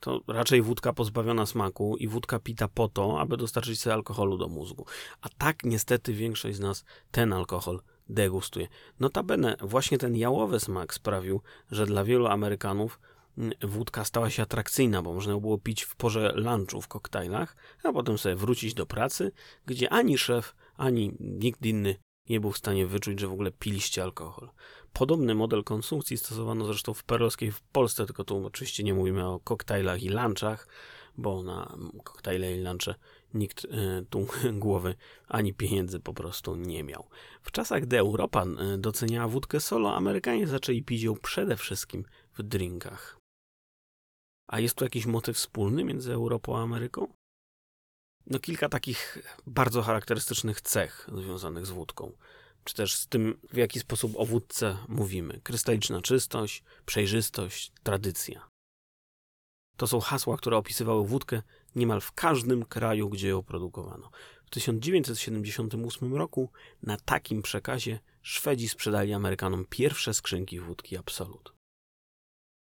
[0.00, 4.48] to raczej wódka pozbawiona smaku i wódka pita po to, aby dostarczyć sobie alkoholu do
[4.48, 4.86] mózgu.
[5.20, 8.68] A tak niestety większość z nas ten alkohol degustuje.
[9.00, 13.00] Notabene właśnie ten jałowy smak sprawił, że dla wielu Amerykanów
[13.38, 17.92] mm, wódka stała się atrakcyjna, bo można było pić w porze lunchu w koktajlach, a
[17.92, 19.32] potem sobie wrócić do pracy,
[19.66, 21.96] gdzie ani szef, ani nikt inny
[22.30, 24.50] nie był w stanie wyczuć, że w ogóle piliście alkohol.
[24.92, 29.40] Podobny model konsumpcji stosowano zresztą w perowskiej w Polsce, tylko tu oczywiście nie mówimy o
[29.40, 30.68] koktajlach i lunchach,
[31.18, 32.94] bo na koktajle i lunche
[33.34, 33.68] nikt y,
[34.10, 34.26] tu
[34.64, 34.94] głowy
[35.28, 37.08] ani pieniędzy po prostu nie miał.
[37.42, 42.04] W czasach, gdy Europa y, doceniała wódkę solo, Amerykanie zaczęli pić ją przede wszystkim
[42.38, 43.18] w drinkach.
[44.48, 47.19] A jest tu jakiś motyw wspólny między Europą a Ameryką?
[48.26, 52.12] No kilka takich bardzo charakterystycznych cech związanych z wódką
[52.64, 55.40] czy też z tym, w jaki sposób o wódce mówimy.
[55.42, 58.48] Krystaliczna czystość, przejrzystość, tradycja.
[59.76, 61.42] To są hasła, które opisywały wódkę
[61.74, 64.10] niemal w każdym kraju, gdzie ją produkowano.
[64.44, 66.50] W 1978 roku
[66.82, 71.59] na takim przekazie Szwedzi sprzedali Amerykanom pierwsze skrzynki wódki Absolut.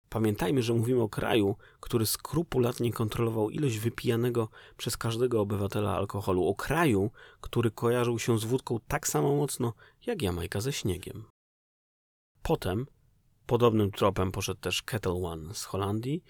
[0.08, 6.46] Pamiętajmy, że mówimy o kraju, który skrupulatnie kontrolował ilość wypijanego przez każdego obywatela alkoholu.
[6.46, 9.72] O kraju, który kojarzył się z wódką tak samo mocno
[10.06, 11.24] jak Jamajka ze śniegiem.
[12.42, 12.86] Potem
[13.46, 16.24] podobnym tropem poszedł też Kettle One z Holandii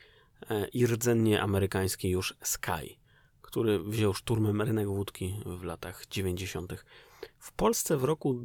[0.51, 2.97] e, i rdzennie amerykański już Sky,
[3.43, 6.85] który wziął szturmem rynek wódki w latach 90.
[7.39, 8.41] W Polsce w roku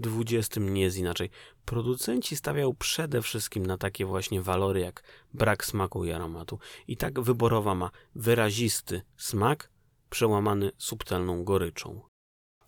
[0.00, 1.30] 2020 nie jest inaczej.
[1.64, 5.02] Producenci stawiał przede wszystkim na takie właśnie walory jak
[5.34, 6.58] brak smaku i aromatu.
[6.88, 9.70] I tak wyborowa ma wyrazisty smak
[10.10, 12.00] przełamany subtelną goryczą.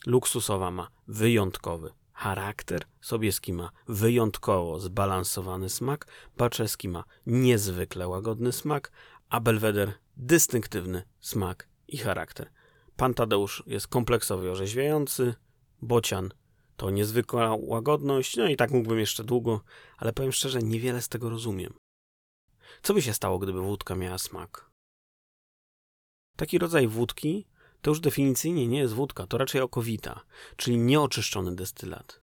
[0.07, 8.92] Luksusowa ma wyjątkowy charakter, Sobieski ma wyjątkowo zbalansowany smak, Baczeski ma niezwykle łagodny smak,
[9.29, 12.51] a Belweder dystynktywny smak i charakter.
[12.97, 15.35] Pan Tadeusz jest kompleksowy orzeźwiający,
[15.83, 16.29] Bocian
[16.77, 19.61] to niezwykła łagodność, no i tak mógłbym jeszcze długo,
[19.97, 21.75] ale powiem szczerze, niewiele z tego rozumiem.
[22.83, 24.71] Co by się stało, gdyby wódka miała smak?
[26.37, 27.47] Taki rodzaj wódki
[27.83, 30.21] to już definicyjnie nie jest wódka, to raczej okowita,
[30.57, 32.23] czyli nieoczyszczony destylat.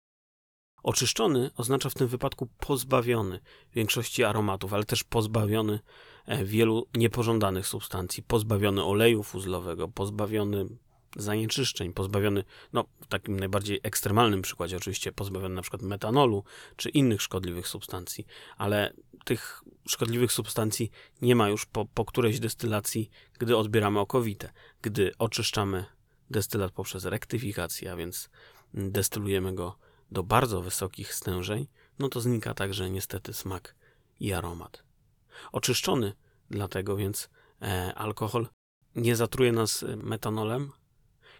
[0.83, 3.39] Oczyszczony oznacza w tym wypadku pozbawiony
[3.73, 5.79] większości aromatów, ale też pozbawiony
[6.25, 10.65] e, wielu niepożądanych substancji, pozbawiony oleju fuzlowego, pozbawiony
[11.15, 12.43] zanieczyszczeń, pozbawiony,
[12.73, 16.43] no w takim najbardziej ekstremalnym przykładzie oczywiście, pozbawiony na przykład metanolu
[16.75, 18.93] czy innych szkodliwych substancji, ale
[19.25, 20.91] tych szkodliwych substancji
[21.21, 25.85] nie ma już po, po którejś destylacji, gdy odbieramy okowite, gdy oczyszczamy
[26.29, 28.29] destylat poprzez rektyfikację, a więc
[28.73, 29.77] destylujemy go
[30.11, 31.67] do bardzo wysokich stężeń,
[31.99, 33.75] no to znika także niestety smak
[34.19, 34.83] i aromat.
[35.51, 36.13] Oczyszczony
[36.49, 37.29] dlatego więc
[37.61, 38.47] e, alkohol
[38.95, 40.71] nie zatruje nas metanolem,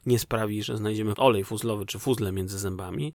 [0.08, 3.13] nie sprawi, że znajdziemy olej fuzlowy czy fuzle między zębami,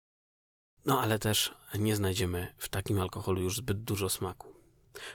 [0.85, 4.47] no ale też nie znajdziemy w takim alkoholu już zbyt dużo smaku.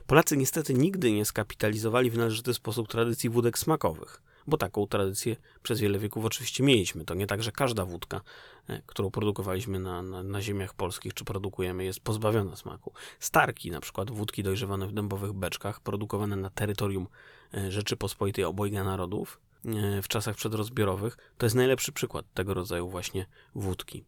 [0.07, 5.81] Polacy niestety nigdy nie skapitalizowali w należyty sposób tradycji wódek smakowych, bo taką tradycję przez
[5.81, 7.05] wiele wieków oczywiście mieliśmy.
[7.05, 8.21] To nie tak, że każda wódka,
[8.69, 12.93] e, którą produkowaliśmy na, na, na ziemiach polskich, czy produkujemy, jest pozbawiona smaku.
[13.21, 17.07] Starki, na przykład wódki dojrzewane w dębowych beczkach, produkowane na terytorium
[17.55, 19.41] e, Rzeczypospolitej obojga narodów,
[20.03, 24.05] w czasach przedrozbiorowych, to jest najlepszy przykład tego rodzaju właśnie wódki.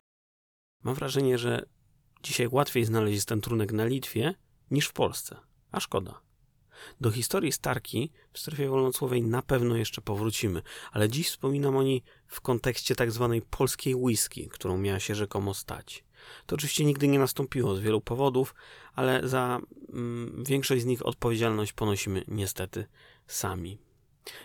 [0.83, 1.67] Mam wrażenie, że
[2.23, 4.35] dzisiaj łatwiej znaleźć ten trunek na Litwie
[4.71, 5.37] niż w Polsce.
[5.73, 6.21] A szkoda.
[7.01, 12.03] Do historii Starki w strefie wolnocłowej na pewno jeszcze powrócimy, ale dziś wspominam o niej
[12.27, 16.05] w kontekście tak zwanej polskiej whisky, którą miała się rzekomo stać.
[16.47, 18.55] To oczywiście nigdy nie nastąpiło z wielu powodów,
[18.95, 19.61] ale za
[19.93, 22.87] mm, większość z nich odpowiedzialność ponosimy niestety
[23.27, 23.86] sami.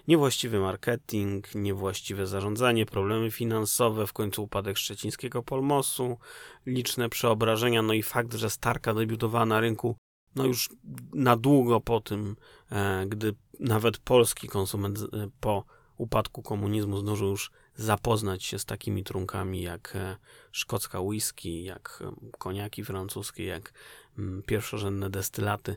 [0.08, 6.18] Niewłaściwy marketing, niewłaściwe zarządzanie, problemy finansowe, w końcu upadek szczecińskiego Polmosu,
[6.66, 9.96] liczne przeobrażenia, no i fakt, że Starka debiutowała na rynku
[10.36, 10.70] no już
[11.14, 12.36] na długo po tym,
[12.72, 15.06] e, gdy nawet polski konsument e,
[15.40, 15.66] po
[15.98, 20.18] upadku komunizmu zdążył już zapoznać się z takimi trunkami jak e,
[20.52, 22.04] szkocka whisky, jak
[22.38, 23.74] koniaki francuskie, jak
[24.18, 25.76] mm, pierwszorzędne destylaty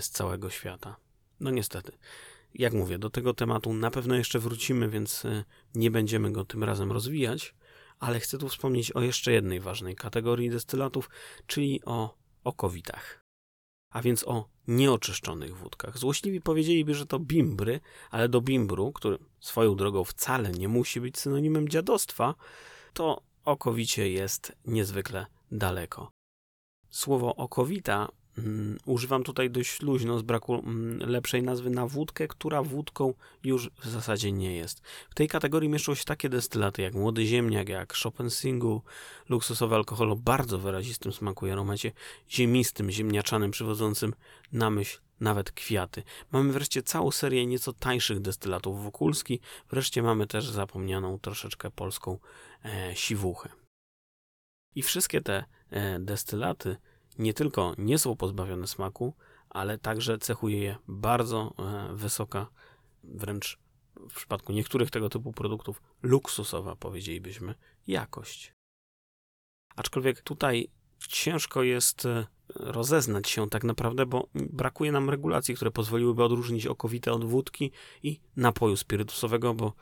[0.00, 0.96] z całego świata.
[1.40, 1.92] No niestety.
[2.54, 5.22] Jak mówię, do tego tematu na pewno jeszcze wrócimy, więc
[5.74, 7.54] nie będziemy go tym razem rozwijać,
[7.98, 11.10] ale chcę tu wspomnieć o jeszcze jednej ważnej kategorii destylatów,
[11.46, 13.24] czyli o okowitach
[13.94, 15.98] a więc o nieoczyszczonych wódkach.
[15.98, 21.18] Złośliwi powiedzieliby, że to bimbry, ale do bimbru, który swoją drogą wcale nie musi być
[21.18, 22.34] synonimem dziadostwa,
[22.92, 26.10] to okowicie jest niezwykle daleko.
[26.90, 28.08] Słowo okowita
[28.86, 33.88] używam tutaj dość luźno z braku mm, lepszej nazwy na wódkę, która wódką już w
[33.88, 34.82] zasadzie nie jest.
[35.10, 38.80] W tej kategorii mieszczą się takie destylaty jak młody ziemniak, jak Chopin Single,
[39.28, 41.92] luksusowy alkohol o bardzo wyrazistym smaku i aromacie,
[42.30, 44.14] ziemistym, ziemniaczanym, przywodzącym
[44.52, 46.02] na myśl nawet kwiaty.
[46.32, 52.18] Mamy wreszcie całą serię nieco tańszych destylatów wokulski, wreszcie mamy też zapomnianą troszeczkę polską
[52.64, 53.48] e, siwuchę.
[54.74, 56.76] I wszystkie te e, destylaty
[57.18, 59.14] nie tylko nie są pozbawione smaku,
[59.50, 62.46] ale także cechuje je bardzo e, wysoka,
[63.04, 63.58] wręcz
[64.10, 67.54] w przypadku niektórych tego typu produktów luksusowa, powiedzielibyśmy,
[67.86, 68.54] jakość.
[69.76, 70.68] Aczkolwiek tutaj
[71.08, 77.12] ciężko jest e, rozeznać się tak naprawdę, bo brakuje nam regulacji, które pozwoliłyby odróżnić okowite
[77.12, 77.72] od wódki
[78.02, 79.72] i napoju spirytusowego, bo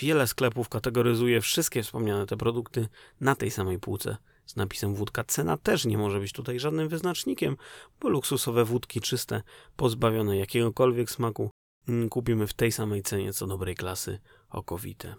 [0.00, 2.88] wiele sklepów kategoryzuje wszystkie wspomniane te produkty
[3.20, 5.24] na tej samej półce z napisem wódka.
[5.24, 7.56] Cena też nie może być tutaj żadnym wyznacznikiem,
[8.00, 9.42] bo luksusowe wódki czyste,
[9.76, 11.50] pozbawione jakiegokolwiek smaku,
[11.88, 14.18] mm, kupimy w tej samej cenie co dobrej klasy
[14.50, 15.14] okowite.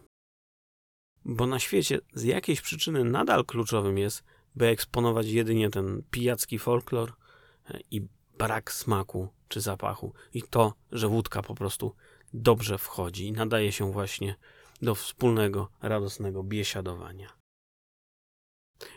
[1.26, 4.24] Bo na świecie z jakiejś przyczyny nadal kluczowym jest,
[4.56, 7.14] by eksponować jedynie ten pijacki folklor,
[7.92, 10.14] i brak smaku czy zapachu.
[10.34, 11.96] I to, że wódka po prostu
[12.34, 14.36] dobrze wchodzi i nadaje się właśnie
[14.82, 17.37] do wspólnego, radosnego biesiadowania.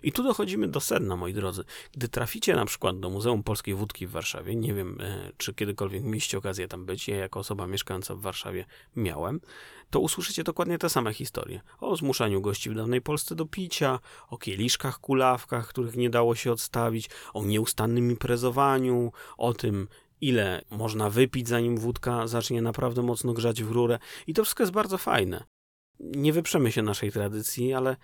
[0.03, 1.65] I tu dochodzimy do sedna, moi drodzy.
[1.93, 6.03] Gdy traficie na przykład do Muzeum Polskiej Wódki w Warszawie, nie wiem, e, czy kiedykolwiek
[6.03, 8.65] mieliście okazję tam być, ja jako osoba mieszkająca w Warszawie
[8.97, 9.41] miałem,
[9.91, 11.61] to usłyszycie dokładnie te same historie.
[11.81, 16.53] O zmuszaniu gości w dawnej Polsce do picia, o kieliszkach, kulawkach, których nie dało się
[16.53, 19.89] odstawić, o nieustannym imprezowaniu, o tym,
[20.21, 23.99] ile można wypić, zanim wódka zacznie naprawdę mocno grzać w rurę.
[24.27, 25.45] I to wszystko jest bardzo fajne
[26.01, 27.97] nie wyprzemy się naszej tradycji, ale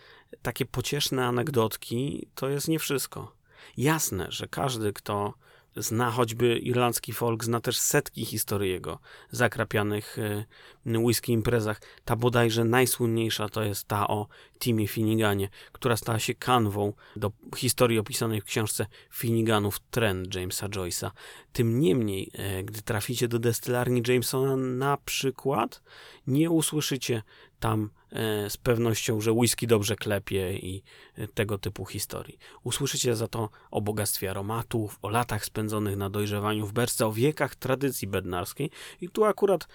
[0.43, 3.33] takie pocieszne anegdotki to jest nie wszystko.
[3.77, 5.35] Jasne, że każdy, kto
[5.77, 8.99] zna choćby irlandzki folk, zna też setki historii jego
[9.31, 10.45] zakrapianych e,
[10.87, 11.81] whisky imprezach.
[12.05, 14.27] Ta bodajże najsłynniejsza to jest ta o
[14.59, 21.11] Timie Finniganie, która stała się kanwą do historii opisanej w książce Finniganów Trend Jamesa Joyce'a.
[21.53, 25.83] Tym niemniej, e, gdy traficie do destylarni Jamesona na przykład,
[26.27, 27.23] nie usłyszycie
[27.61, 30.83] tam e, z pewnością, że whisky dobrze klepie i
[31.17, 32.39] e, tego typu historii.
[32.65, 37.55] Usłyszycie za to o bogactwie aromatów, o latach spędzonych na dojrzewaniu w beczce, o wiekach
[37.55, 38.71] tradycji bednarskiej
[39.01, 39.69] i tu akurat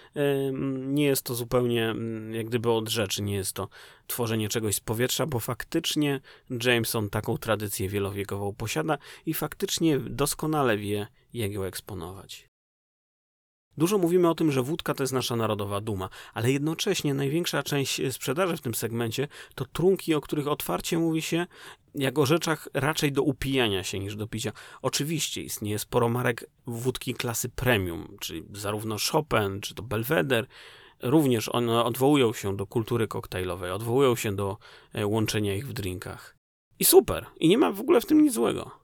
[0.71, 1.95] nie jest to zupełnie
[2.31, 3.67] jak gdyby od rzeczy, nie jest to
[4.07, 6.19] tworzenie czegoś z powietrza, bo faktycznie
[6.65, 12.51] Jameson taką tradycję wielowiekową posiada i faktycznie doskonale wie, jak ją eksponować.
[13.77, 18.01] Dużo mówimy o tym, że wódka to jest nasza narodowa duma, ale jednocześnie największa część
[18.11, 21.45] sprzedaży w tym segmencie to trunki, o których otwarcie mówi się
[21.95, 24.51] jak o rzeczach raczej do upijania się niż do picia.
[24.81, 30.47] Oczywiście istnieje sporo marek wódki klasy premium, czyli zarówno Chopin, czy to Belvedere,
[31.03, 34.57] również one odwołują się do kultury koktajlowej, odwołują się do
[34.93, 36.35] e, łączenia ich w drinkach.
[36.79, 38.81] I super, i nie ma w ogóle w tym nic złego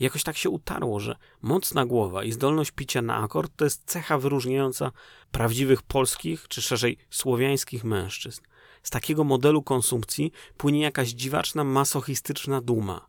[0.00, 4.18] jakoś tak się utarło, że mocna głowa i zdolność picia na akord to jest cecha
[4.18, 4.92] wyróżniająca
[5.30, 8.42] prawdziwych polskich, czy szerzej słowiańskich mężczyzn.
[8.82, 13.06] Z takiego modelu konsumpcji płynie jakaś dziwaczna, masochistyczna duma.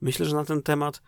[0.00, 1.02] Myślę, że na ten temat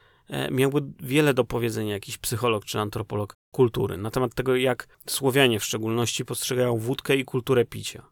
[0.50, 5.64] miałby wiele do powiedzenia jakiś psycholog czy antropolog kultury, na temat tego, jak Słowianie w
[5.64, 8.06] szczególności postrzegają wódkę i kulturę picia.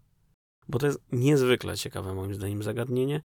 [0.68, 3.20] Bo to jest niezwykle ciekawe, moim zdaniem, zagadnienie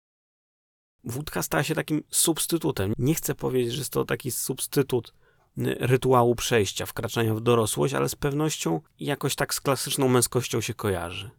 [1.04, 2.94] wódka stała się takim substytutem.
[2.98, 5.14] Nie chcę powiedzieć, że jest to taki substytut
[5.58, 11.30] rytuału przejścia, wkraczania w dorosłość, ale z pewnością jakoś tak z klasyczną męskością się kojarzy.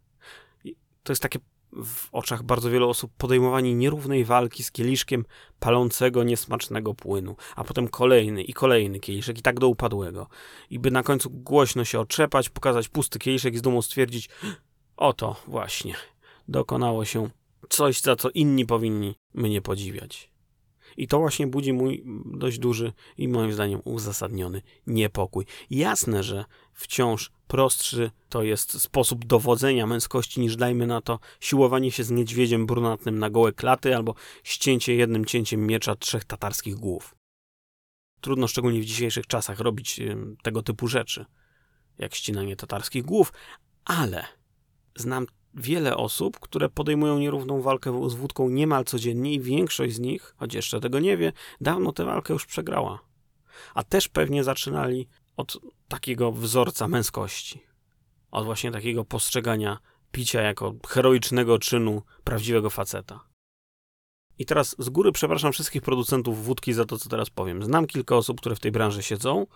[0.64, 1.38] I to jest takie
[1.72, 5.24] w oczach bardzo wielu osób podejmowanie nierównej walki z kieliszkiem
[5.61, 10.26] palącego, niesmacznego płynu, a potem kolejny i kolejny kieliszek i tak do upadłego.
[10.70, 14.28] I by na końcu głośno się otrzepać, pokazać pusty kieliszek i z dumą stwierdzić
[14.96, 15.94] oto właśnie,
[16.48, 17.30] dokonało się
[17.68, 20.30] coś, za co inni powinni mnie podziwiać.
[20.96, 25.44] I to właśnie budzi mój dość duży i moim zdaniem uzasadniony niepokój.
[25.70, 32.05] Jasne, że wciąż prostszy to jest sposób dowodzenia męskości niż dajmy na to siłowanie się
[32.05, 37.14] z niedźwiedziem brunatnym na gołe klaty albo ścięcie jednym cięciem miecza trzech tatarskich głów.
[38.20, 40.00] Trudno szczególnie w dzisiejszych czasach robić
[40.42, 41.26] tego typu rzeczy,
[41.98, 43.33] jak ścinanie tatarskich głów,
[43.85, 44.24] ale
[44.96, 50.34] znam wiele osób, które podejmują nierówną walkę z wódką niemal codziennie i większość z nich,
[50.36, 52.98] choć jeszcze tego nie wie, dawno tę walkę już przegrała.
[53.74, 57.62] A też pewnie zaczynali od takiego wzorca męskości.
[58.30, 59.78] Od właśnie takiego postrzegania
[60.12, 63.30] picia jako heroicznego czynu prawdziwego faceta.
[64.38, 67.64] I teraz z góry przepraszam wszystkich producentów wódki za to, co teraz powiem.
[67.64, 69.46] Znam kilka osób, które w tej branży siedzą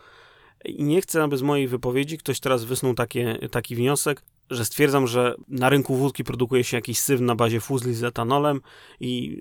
[0.64, 5.06] i nie chcę, aby z mojej wypowiedzi ktoś teraz wysnuł takie, taki wniosek, że stwierdzam,
[5.06, 8.60] że na rynku wódki produkuje się jakiś syf na bazie fuzli z etanolem
[9.00, 9.40] i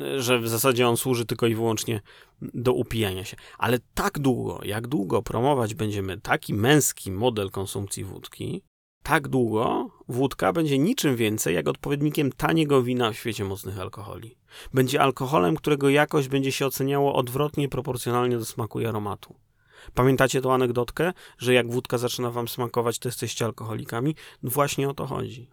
[0.00, 2.00] y, że w zasadzie on służy tylko i wyłącznie
[2.42, 3.36] do upijania się.
[3.58, 8.62] Ale tak długo, jak długo promować będziemy taki męski model konsumpcji wódki,
[9.02, 14.36] tak długo wódka będzie niczym więcej jak odpowiednikiem taniego wina w świecie mocnych alkoholi.
[14.74, 19.34] Będzie alkoholem, którego jakość będzie się oceniało odwrotnie proporcjonalnie do smaku i aromatu.
[19.94, 24.14] Pamiętacie tą anegdotkę, że jak wódka zaczyna wam smakować, to jesteście alkoholikami?
[24.42, 25.50] No właśnie o to chodzi.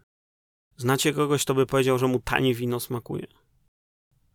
[0.78, 3.28] Znacie kogoś, kto by powiedział, że mu tanie wino smakuje?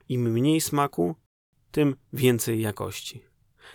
[0.08, 1.14] Im mniej smaku,
[1.70, 3.24] tym więcej jakości.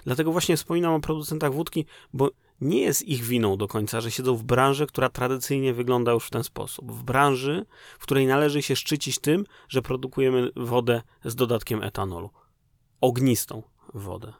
[0.03, 2.29] Dlatego właśnie wspominam o producentach wódki, bo
[2.61, 6.29] nie jest ich winą do końca, że siedzą w branży, która tradycyjnie wygląda już w
[6.29, 6.91] ten sposób.
[6.91, 7.65] W branży,
[7.99, 12.29] w której należy się szczycić tym, że produkujemy wodę z dodatkiem etanolu.
[13.01, 14.33] Ognistą wodę.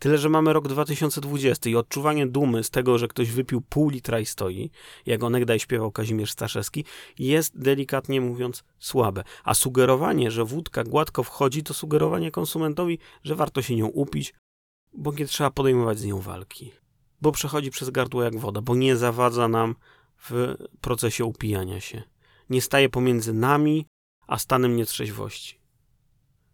[0.00, 4.20] Tyle, że mamy rok 2020 i odczuwanie dumy z tego, że ktoś wypił pół litra
[4.20, 4.70] i stoi,
[5.06, 6.84] jak onegdaj śpiewał Kazimierz Staszewski,
[7.18, 9.24] jest delikatnie mówiąc słabe.
[9.44, 14.34] A sugerowanie, że wódka gładko wchodzi, to sugerowanie konsumentowi, że warto się nią upić,
[14.92, 16.72] bo nie trzeba podejmować z nią walki,
[17.20, 19.74] bo przechodzi przez gardło jak woda, bo nie zawadza nam
[20.16, 22.02] w procesie upijania się.
[22.50, 23.86] Nie staje pomiędzy nami
[24.26, 25.59] a stanem nietrzeźwości.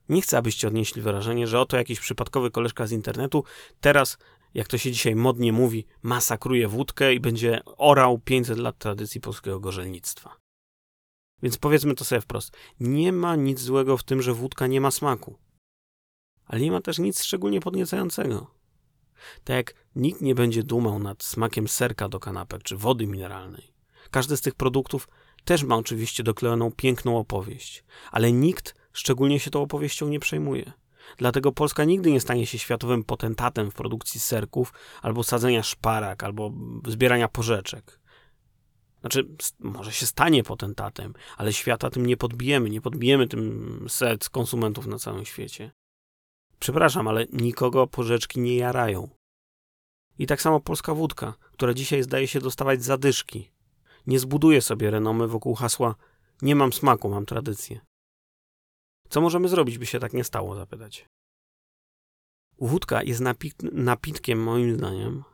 [0.09, 3.45] Nie chcę, abyście odnieśli wrażenie, że oto jakiś przypadkowy koleżka z internetu
[3.81, 4.19] teraz,
[4.55, 9.61] jak to się dzisiaj modnie mówi, masakruje wódkę i będzie orał 500 lat tradycji polskiego
[9.61, 10.37] gorzelnictwa.
[11.43, 12.57] Więc powiedzmy to sobie wprost.
[12.81, 15.39] Nie ma nic złego w tym, że wódka nie ma smaku.
[16.47, 18.51] Ale nie ma też nic szczególnie podniecającego.
[19.45, 23.75] Tak jak nikt nie będzie dumał nad smakiem serka do kanapek czy wody mineralnej.
[24.11, 25.09] Każdy z tych produktów
[25.45, 30.73] też ma oczywiście doklejoną piękną opowieść, ale nikt szczególnie się tą opowieścią nie przejmuje.
[31.19, 36.53] Dlatego Polska nigdy nie stanie się światowym potentatem w produkcji serków, albo sadzenia szparak, albo
[36.87, 38.01] zbierania porzeczek.
[39.01, 39.29] Znaczy,
[39.61, 44.99] może się stanie potentatem, ale świata tym nie podbijemy, nie podbijemy tym serc konsumentów na
[44.99, 45.71] całym świecie.
[46.59, 49.09] Przepraszam, ale nikogo porzeczki nie jarają.
[50.19, 53.51] I tak samo polska wódka, która dzisiaj zdaje się dostawać zadyszki.
[54.07, 55.95] Nie zbuduje sobie renomy wokół hasła
[56.43, 57.81] nie mam smaku, mam tradycję.
[59.09, 61.07] Co możemy zrobić, by się tak nie stało, zapytać.
[62.59, 65.25] Wódka jest napit napitkiem, moim zdaniem,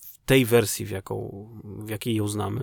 [0.00, 2.62] w tej wersji, w, jaką, w jakiej ją znamy,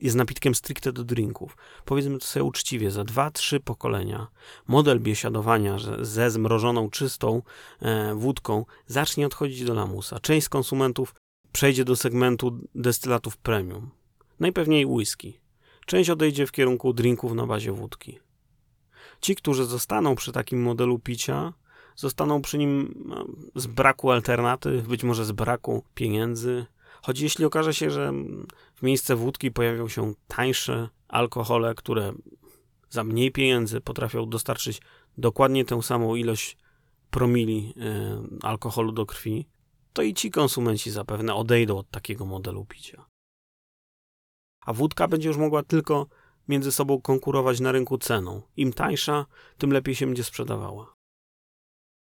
[0.00, 1.56] jest napitkiem stricte do drinków.
[1.84, 4.26] Powiedzmy to sobie uczciwie, za dwa, trzy pokolenia
[4.68, 7.42] model biesiadowania ze zmrożoną, czystą
[7.80, 10.20] e, wódką zacznie odchodzić do lamusa.
[10.20, 11.14] Część z konsumentów
[11.52, 13.90] przejdzie do segmentu destylatów premium.
[14.40, 15.40] Najpewniej whisky.
[15.86, 18.18] Część odejdzie w kierunku drinków na bazie wódki.
[19.20, 21.52] Ci, którzy zostaną przy takim modelu picia,
[21.96, 26.66] zostaną przy nim no, z braku alternatyw, być może z braku pieniędzy,
[27.02, 28.12] Choć jeśli okaże się, że
[28.74, 32.12] w miejsce wódki pojawią się tańsze alkohole, które
[32.90, 34.80] za mniej pieniędzy potrafią dostarczyć
[35.18, 36.56] dokładnie tę samą ilość
[37.10, 39.48] promili y, alkoholu do krwi,
[39.92, 43.04] to i ci konsumenci zapewne odejdą od takiego modelu picia.
[44.60, 46.06] A wódka będzie już mogła tylko
[46.50, 48.42] między sobą konkurować na rynku ceną.
[48.56, 49.26] Im tańsza,
[49.58, 50.94] tym lepiej się będzie sprzedawała.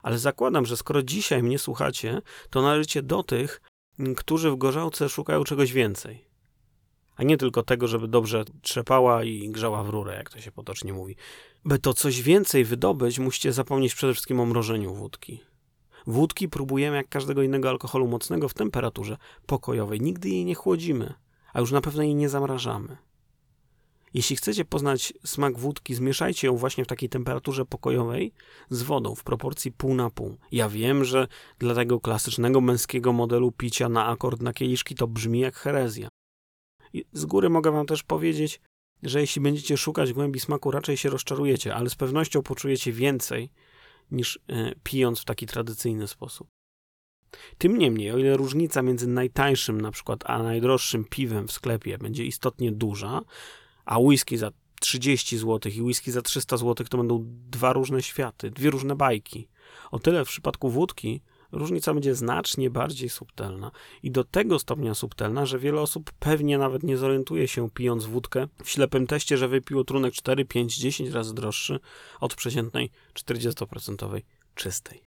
[0.04, 3.62] Ale zakładam, że skoro dzisiaj mnie słuchacie, to należycie do tych,
[4.18, 6.26] którzy w gorzałce szukają czegoś więcej.
[7.16, 10.94] A nie tylko tego, żeby dobrze trzepała i grzała w rurę, jak to się potocznie
[10.94, 11.16] mówi.
[11.66, 15.42] By to coś więcej wydobyć, musicie zapomnieć przede wszystkim o mrożeniu wódki.
[16.08, 20.02] Wódki próbujemy jak każdego innego alkoholu mocnego w temperaturze pokojowej.
[20.02, 21.14] Nigdy jej nie chłodzimy,
[21.54, 22.98] a już na pewno jej nie zamrażamy.
[24.14, 28.34] Jeśli chcecie poznać smak wódki, zmieszajcie ją właśnie w takiej temperaturze pokojowej
[28.70, 30.38] z wodą w proporcji pół na pół.
[30.52, 31.28] Ja wiem, że
[31.60, 36.08] dla tego klasycznego męskiego modelu picia na akord na kieliszki to brzmi jak herezja.
[36.94, 38.62] I z góry mogę wam też powiedzieć,
[39.04, 43.50] że jeśli będziecie szukać głębi smaku, raczej się rozczarujecie, ale z pewnością poczujecie więcej
[44.12, 46.48] niż e, pijąc w taki tradycyjny sposób.
[47.58, 52.26] Tym niemniej, o ile różnica między najtańszym na przykład a najdroższym piwem w sklepie będzie
[52.26, 53.22] istotnie duża,
[53.92, 58.52] a whisky za 30 zł i whisky za 300 zł to będą dwa różne światy,
[58.52, 59.48] dwie różne bajki.
[59.92, 63.72] O tyle w przypadku wódki różnica będzie znacznie bardziej subtelna
[64.04, 68.48] i do tego stopnia subtelna, że wiele osób pewnie nawet nie zorientuje się pijąc wódkę
[68.64, 71.80] w ślepym teście, że wypiło trunek 4, 5, 10 razy droższy
[72.20, 74.22] od przeciętnej 40%
[74.56, 75.04] czystej.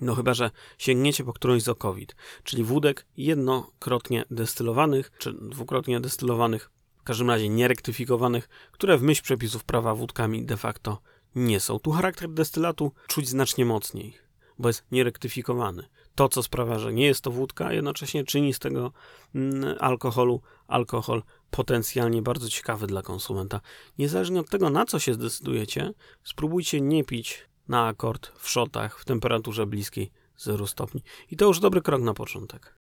[0.00, 6.70] No chyba, że sięgniecie po którąś z okowid, czyli wódek jednokrotnie destylowanych, czy dwukrotnie destylowanych
[7.00, 10.98] w każdym razie nierektyfikowanych, które w myśl przepisów prawa wódkami de facto
[11.34, 11.78] nie są.
[11.78, 14.18] Tu charakter destylatu czuć znacznie mocniej,
[14.58, 15.84] bo jest nierektyfikowany.
[16.14, 18.92] To, co sprawia, że nie jest to wódka, jednocześnie czyni z tego
[19.34, 23.60] mm, alkoholu alkohol potencjalnie bardzo ciekawy dla konsumenta.
[23.98, 25.92] Niezależnie od tego, na co się zdecydujecie,
[26.24, 31.02] spróbujcie nie pić na akord w szotach w temperaturze bliskiej 0 stopni.
[31.30, 32.79] I to już dobry krok na początek.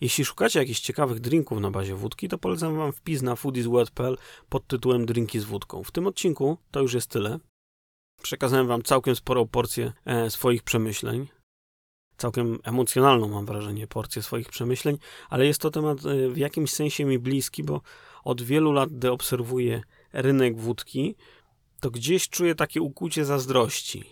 [0.00, 4.16] Jeśli szukacie jakichś ciekawych drinków na bazie wódki, to polecam wam wpis na foodiesworld.pl
[4.48, 5.84] pod tytułem Drinki z wódką.
[5.84, 7.38] W tym odcinku to już jest tyle.
[8.22, 11.28] Przekazałem wam całkiem sporą porcję e, swoich przemyśleń.
[12.16, 14.98] Całkiem emocjonalną, mam wrażenie, porcję swoich przemyśleń,
[15.30, 17.80] ale jest to temat e, w jakimś sensie mi bliski, bo
[18.24, 21.14] od wielu lat, gdy obserwuję rynek wódki,
[21.80, 24.04] to gdzieś czuję takie ukłucie zazdrości,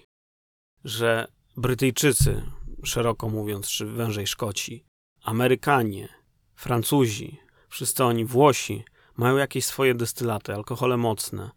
[0.85, 2.43] że Brytyjczycy,
[2.85, 4.85] szeroko mówiąc, czy wężej Szkoci,
[5.29, 6.09] Amerykanie,
[6.55, 8.85] Francuzi, wszyscy oni, Włosi,
[9.17, 11.51] mają jakieś swoje destylaty, alkohole mocne.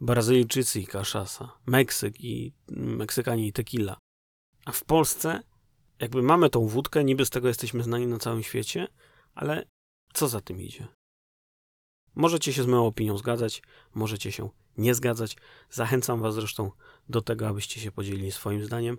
[0.00, 3.96] Brazylijczycy i kaszasa, Meksyk i Meksykanie i tequila.
[4.64, 5.42] A w Polsce
[6.00, 8.88] jakby mamy tą wódkę, niby z tego jesteśmy znani na całym świecie,
[9.34, 9.64] ale
[10.12, 10.88] co za tym idzie?
[12.14, 13.62] Możecie się z moją opinią zgadzać,
[13.94, 15.36] możecie się nie zgadzać.
[15.70, 16.70] Zachęcam Was zresztą
[17.08, 18.98] do tego, abyście się podzielili swoim zdaniem.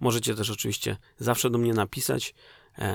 [0.00, 2.34] Możecie też oczywiście zawsze do mnie napisać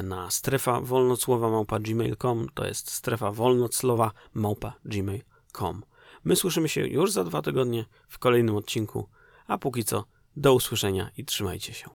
[0.03, 2.47] na strefa wolnocłowa małpa gmail.com.
[2.53, 5.83] To jest strefa wolnoclowa małpa gmail.com.
[6.23, 9.09] My słyszymy się już za dwa tygodnie w kolejnym odcinku,
[9.47, 10.05] a póki co
[10.35, 11.89] do usłyszenia i trzymajcie się.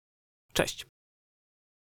[0.54, 0.95] Cześć!